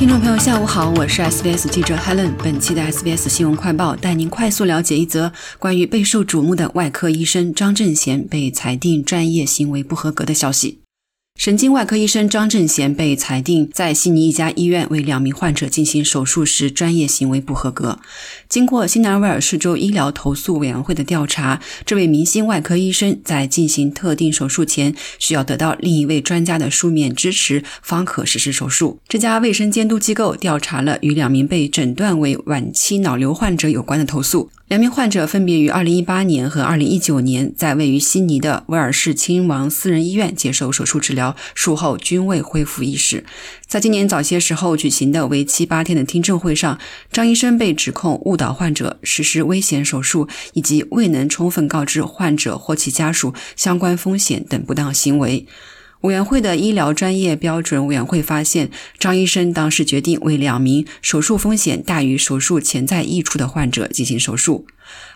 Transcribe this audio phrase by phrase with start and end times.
[0.00, 2.32] 听众朋友，下午好，我是 SBS 记者 Helen。
[2.42, 10.78] 本期的 SBS 新闻快报带您快速了解一则关于备受瞩目的外科医生张振贤被裁定专业行为不合格的消息。
[11.36, 17.98] 神经外科医生张正贤被裁定在悉尼一家医院为两名患者进行手术时专业行为不合格。
[18.46, 28.98] 经过新南威尔士州医疗投诉委员会的调查，这位明星外科医生在进行特定手术前需要得到另一位专家的书面支持，方可实施手术。
[29.08, 34.50] 这家卫生监督机构调查了与两名被诊断为晚期脑瘤患者有关的投诉。
[34.70, 43.24] 两名患者分别于2018年和2019年在位于悉尼的威尔士亲王私人医院接受手术治疗，术后均未恢复意识。
[43.66, 46.78] 在今年早些时候举行的为期八天的听证会上，
[47.10, 55.48] 张医生被指控误导患者、实施危险手术以及未能充分告知患者或其家属相关风险等不当行为。
[56.02, 64.66] 委员会的医疗专业标准委员会发现，张医生当时决定为两名手术风险大于手术潜在益处的患者进行手术。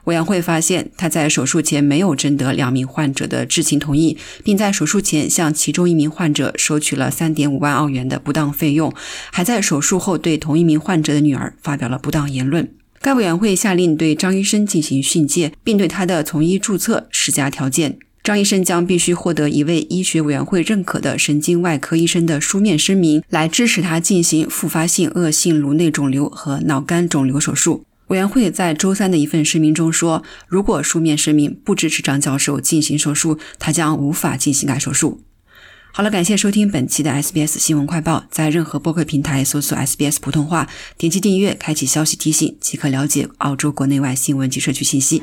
[0.05, 8.93] 委员会发现，他在手术前没有征得两名患者的知情同意，并在手术前向其中一名患者收取了三点五万澳元的不当费用，
[9.33, 12.71] 还在手术后对同一名患者的女儿发表了不当言论。
[13.01, 17.99] 该委员会下令对张医生进行训诫，并对他的从医注册施加条件。
[18.25, 27.85] 张医生将必须获得一位医学委员会认可的神经外科医生的书面声明，来支持他进行复发性恶性颅内肿瘤和脑干肿瘤手术。
[28.07, 35.21] 委员会在周三的一份声明中说，如果书面声明不支持张教授进行手术，他将无法进行该手术。
[35.93, 40.67] 好了，感谢收听本期的 SBS 新闻快报，在任何播客平台搜索 SBS 普通话，
[40.97, 45.23] 点击订阅，开启消息提醒，即可了解澳洲国内外新闻及社区信息。